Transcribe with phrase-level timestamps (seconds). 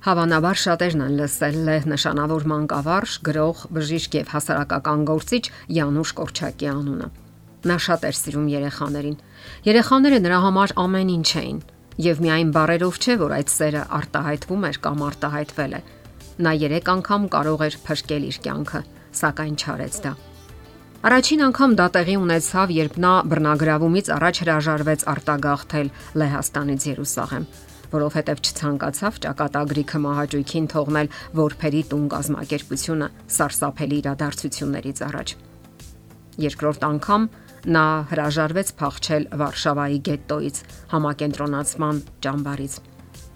[0.00, 5.42] Հավանաբար շատերն են լսել լեհ նշանավոր մանկավարժ, գրող, բժիշկ եւ հասարակական գործիչ
[5.76, 7.08] Յանուշ Կորչակի անունը։
[7.68, 9.18] Նա շատ էր սիրում երեխաներին։
[9.68, 11.60] Երեխաները նրա համար ամեն ինչ էին,
[12.00, 15.80] եւ միայն բարերով չէ, որ այդ սերը արտահայտվում էր կամ արտահայտվել է։
[16.40, 18.84] Նա 3 անգամ կարող էր փրկել իր կյանքը,
[19.20, 20.12] սակայն չարեց դա։
[21.00, 27.46] Առաջին անգամ դա տեղի ունեցավ, երբ նա բռնագրավումից առաջ հրաժարվեց արտագաղթել Լեհաստանից Երուսաղեմ
[27.94, 35.34] որովհետև չցանկացավ ճակատագրիքը մահաճույքին թողնել որբերի տուն կազմակերպությունը սարսափելի իրադարձություններից առաջ։
[36.40, 37.26] Երկրորդ անգամ
[37.76, 40.62] նա հրաժարվեց փախչել Վարշավայի գետտոից
[40.94, 42.76] համակենտրոնացման ճամբարից։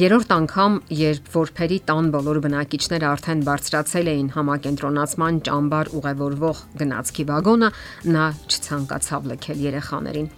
[0.00, 7.72] Երրորդ անգամ, երբ որբերի տան բոլոր բնակիչները արդեն բարձրացել էին համակենտրոնացման ճամբար ուղևորվող գնացքի վագոնը,
[8.14, 10.30] նա չցանկացավ լքել երեխաներին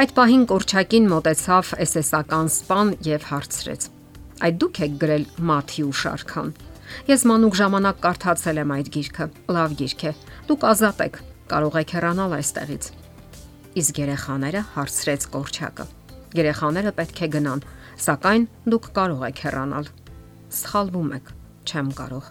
[0.00, 3.86] Այդ պահին Կորչակին մտեցավ էսեսական սպան եւ հարցրեց.
[4.40, 6.52] Այդ դուք եք գրել Մաթիու շարքան։
[7.10, 10.12] Ես մանուկ ժամանակ կարդացել եմ այդ գիրքը։ Լավ գիրք է։
[10.50, 11.18] Դուք ազատ եք,
[11.50, 12.88] կարող եք հեռանալ այստեղից։
[13.80, 15.86] Իսկ երեխաները հարցրեց Կորչակը։
[16.40, 17.62] Երեխաները պետք է գնան,
[18.00, 19.90] սակայն դուք կարող եք հեռանալ։
[20.60, 21.30] Սխալվում եք,
[21.70, 22.30] չեմ կարող։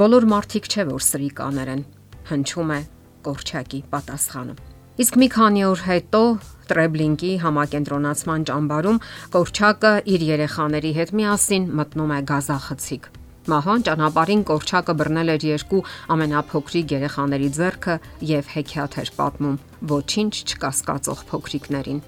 [0.00, 1.82] Բոլոր մարդիկ չէ որ սրիկաներ են։
[2.30, 2.80] Հնչում է
[3.26, 4.54] Կորչակի պատասխանը։
[5.02, 6.22] Իսկ մի քանի օր հետո
[6.70, 9.00] Տրեբլինկի համակենտրոնացման ճամբարում
[9.36, 13.10] Կորչակը իր երեխաների հետ միասին մտնում է գազախցիկ։
[13.46, 15.82] Մահվան ճանապարհին Կորչակը բռնել էր երկու
[16.16, 17.98] ամենափոքրիկ երեխաների ձեռքը
[18.34, 19.60] եւ հեքիաթ էր պատմում
[19.94, 22.00] ոչինչ չկասկածող փոքրիկներին։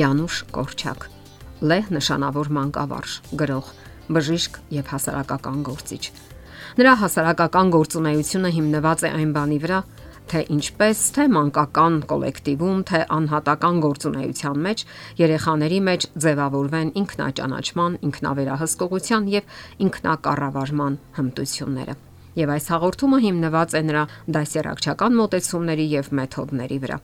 [0.00, 1.10] Յանուշ Կորչակ
[1.60, 3.66] լեհ նշանավոր մանկավարժ, գրող,
[4.16, 6.04] բժիշկ եւ հասարակական գործիչ։
[6.80, 9.80] Նրա հասարակական գործունեությունը հիմնված է այն բանի վրա,
[10.30, 14.84] թե ինչպես թե մանկական կոլեկտիվում, թե անհատական գործունեության մեջ
[15.20, 19.54] երեխաների մեջ ձևավորվեն ինքնաճանաչման, ինքնավերահսկողության եւ
[19.90, 21.96] ինքնակառավարման հմտությունները։
[22.40, 24.04] Եվ այս հաղորդումը հիմնված է նրա
[24.38, 26.98] դասերակցական մոտեցումների եւ մեթոդների վրա։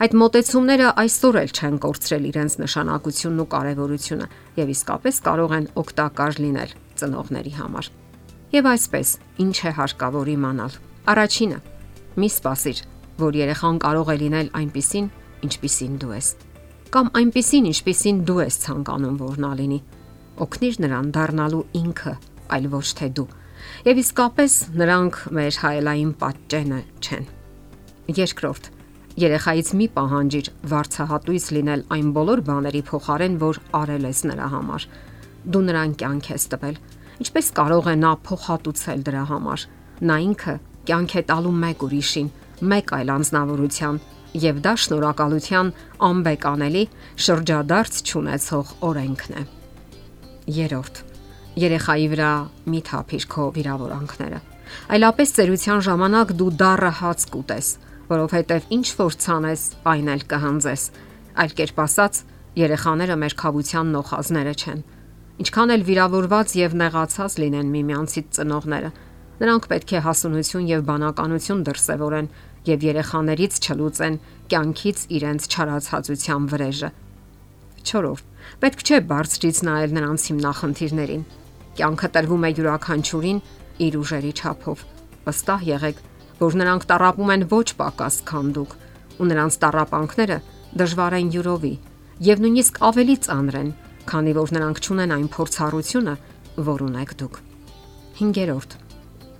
[0.00, 4.28] Այդ մոտեցումները այսօր էլ չեն կորցրել իրենց նշանակությունն ու կարևորությունը
[4.60, 7.90] եւ իսկապես կարող են օգտակար լինել ծնողների համար։
[8.56, 9.08] Եվ այսպես,
[9.44, 10.78] ինչ է հարկավոր իմանալ։
[11.10, 11.58] Առաջինը,
[12.18, 12.84] Մի սпасիր,
[13.20, 15.10] որ երեխան կարող է լինել այնպիսին,
[15.46, 16.30] ինչպիսին դու ես
[16.90, 19.76] կամ այնպիսին, ինչպիսին դու ես ցանկանում որ նա լինի։
[20.42, 22.14] Օգնիր նրան դառնալու ինքը,
[22.56, 23.26] այլ ոչ թե դու։
[23.86, 27.28] Եվ իսկապես նրանք մեր հայելային պատճենը չեն։
[28.18, 28.70] Երկրորդ.
[29.20, 34.86] երեխայից մի պահանջիր վարцահատույց լինել այն բոլոր բաների փոխարեն, որ արել ես նրա համար։
[35.50, 36.76] Դու նրան կյանք ես տվել։
[37.20, 39.66] Ինչպես կարող է նա փոխհատուցել դրա համար։
[40.10, 40.54] Նա ինքը
[40.90, 42.28] կյանք է տալու մեկ ուրիշին,
[42.66, 43.98] մեկ այլ անznավորության,
[44.42, 45.68] եւ դա շնորհակալության
[46.06, 46.82] անբեկանելի
[47.26, 49.42] շրջադարձ ճանաչող օրենքն է։
[50.60, 51.00] Երորդ.
[51.60, 52.32] Երեխայի վրա
[52.74, 54.40] մի թափիր քո վիրավորանքները։
[54.94, 57.68] Այլապես ծերության ժամանակ դու դառը հաց կուտես,
[58.10, 59.62] որովհետև ինչ որ ցանես,
[59.94, 60.82] այն էլ կհանձես։
[61.42, 62.20] Այլ կերպ ասած,
[62.60, 64.80] երեխաները մեր խավության նոխազները չեն։
[65.40, 68.90] Ինչքան էլ վիրավորված եւ նեղացած լինեն միմյանցից ծնողները,
[69.40, 72.26] Նրանք պետք է հասունություն եւ բանականություն դրսևորեն
[72.68, 74.18] եւ երեխաներից չլուծեն
[74.52, 76.90] կյանքից իրենց չարացածության վրեժը։
[77.90, 78.10] 4.
[78.60, 81.22] Պետք չէ բարձրից նայել նրանց հիմնախնդիրներին։
[81.80, 83.40] Կյանքը տրվում է յուրաքանչյուրին
[83.86, 84.84] իր ուժերի չափով։
[85.24, 86.02] Վստահ եղեք,
[86.40, 88.76] որ նրանք տարապում են ոչ պակաս, քան դուք,
[89.20, 90.38] ու նրանց տարապանքները
[90.80, 91.74] դժվար են յուրովի
[92.20, 93.72] եւ նույնիսկ ավելի ծանր են,
[94.10, 96.14] քանի որ նրանք ճունեն այն փորձառությունը,
[96.68, 97.42] որ ունեք դուք։
[98.20, 98.89] 5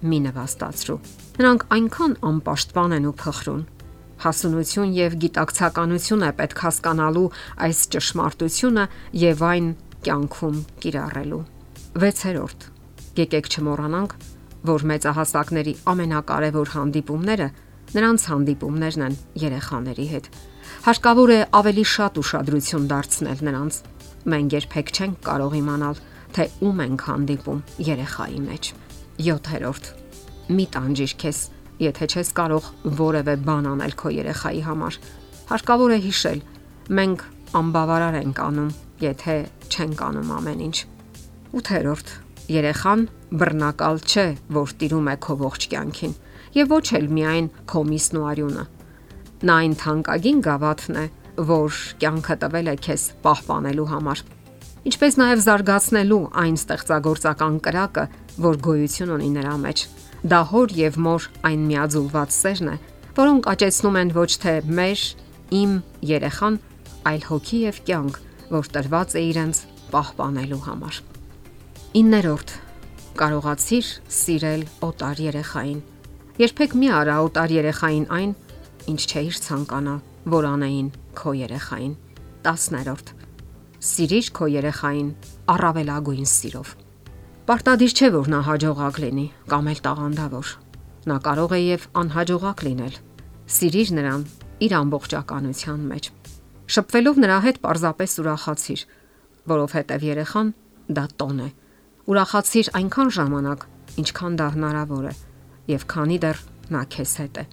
[0.00, 0.98] մի նվաստացրու։
[1.40, 3.62] Նրանք այնքան անպաշտպան են ու փխրուն։
[4.20, 7.28] Հասունություն եւ գիտակցականություն է պետք հասկանալու
[7.66, 8.84] այս ճշմարտությունը
[9.20, 9.70] եւ այն
[10.04, 11.40] կյանքում կիրառելու։
[12.00, 12.68] 6-րդ։
[13.20, 14.12] Եկեք չմոռանանք,
[14.70, 17.48] որ մեծահասակների ամենակարևոր հանդիպումները
[17.96, 20.28] նրանց հանդիպումներն են երեխաների հետ։
[20.84, 23.80] Հարկավոր է ավելի շատ ուշադրություն դարձնել նրանց։
[24.30, 26.04] Մենք երբեք չենք կարող իմանալ,
[26.36, 28.72] թե ում ենք հանդիպում երեխայի մեջ։
[29.20, 29.88] 7-րդ.
[30.50, 31.38] Մի տանջիր քեզ,
[31.84, 32.68] եթե չես կարող
[33.00, 34.98] որևէ բան անել քո երեխայի համար։
[35.50, 36.40] Հարկավոր է հիշել,
[36.98, 37.24] մենք
[37.60, 38.72] անբավարար ենք անում,
[39.04, 39.36] եթե
[39.70, 40.76] չենք անում ամեն ինչ։
[41.60, 42.12] 8-րդ.
[42.50, 43.06] Երեխան
[43.40, 44.26] բռնակալ չէ,
[44.56, 46.14] որ տիրում է քո ողջ կյանքին,
[46.56, 48.66] եւ ոչ էլ միայն քո միսն ու արյունը։
[49.40, 51.06] Նա այն թանկագին գավաթն է,
[51.50, 54.24] որ կյանքը տվել է քեզ պահպանելու համար
[54.88, 58.04] ինչպես նաև զարգացնելու այն ստեղծագործական կրակը,
[58.38, 59.82] որ գոյություն ունի նրա մեջ։
[60.30, 62.76] Դա հոր եւ մոր այն միաձուլված սերն է,
[63.18, 65.04] որոնք աճեցնում են ոչ թե մեր,
[65.60, 65.72] իմ
[66.10, 66.58] երեխան,
[67.10, 69.62] այլ հոգի եւ կյանք, որ տրված է իրենց
[69.94, 71.00] պահպանելու համար։
[72.00, 72.50] 9-րդ.
[73.20, 73.86] կարողացիր
[74.16, 75.80] սիրել օտար երեխային։
[76.40, 78.36] Երբեք մի արա օտար երեխային այն,
[78.92, 79.96] ինչ չէիր ցանկանա,
[80.36, 81.96] որ անեին քո երեխային։
[82.46, 83.12] 10-րդ
[83.80, 85.06] Սիրիր քո երեխային
[85.48, 86.72] առավելագույն սիրով։
[87.50, 90.50] Պարտադիր չէ որ նա հաջողակ լինի կամ էլ տաղանդավոր։
[91.10, 92.98] Նա կարող է եւ անհաջողակ լինել։
[93.50, 94.22] Սիրիր նրան
[94.66, 96.08] իր ամբողջականության մեջ։
[96.76, 98.86] Շփվելով նրա հետ պարզապես ուրախացիր,
[99.50, 100.54] որովհետև երեխան
[100.94, 101.50] դա տոն է։
[102.14, 103.68] Ուրախացիր այնքան ժամանակ,
[103.98, 105.14] ինչքան դա հնարավոր է,
[105.74, 107.48] եւ քանի դեռ նա քեզ հետ է։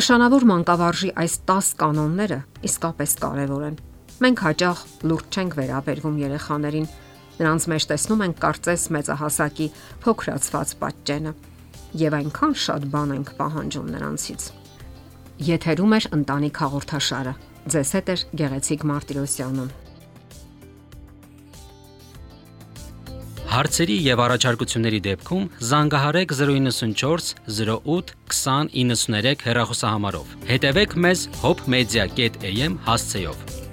[0.00, 3.82] Նշանավոր մանկավարժի այս 10 կանոնները իսկապես կարևոր են
[4.22, 6.84] Մենք հաճախ լուրջ չենք վերաբերվում երեխաներին։
[7.40, 9.68] Նրանց մեջ տեսնում ենք կարծես մեծահասակի
[10.04, 11.32] փոքրացված պատճենը.
[12.04, 14.50] Եւ այնքան շատ բան ենք պահանջում նրանցից։
[15.54, 17.32] Եթերում է ընտանիք հաղորդաշարը։
[17.74, 19.66] Ձեզ հետ է Գեղեցիկ Մարտիրոսյանը։
[23.54, 33.63] Հարցերի եւ առաջարկությունների դեպքում զանգահարեք 094 08 2093 հեռախոսահամարով։ Հետևեք մեզ hopmedia.am հասցեով։